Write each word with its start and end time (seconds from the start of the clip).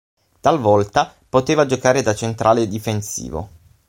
Talvolta 0.39 1.13
poteva 1.29 1.67
giocare 1.67 2.01
da 2.01 2.15
centrale 2.15 2.67
difensivo. 2.67 3.49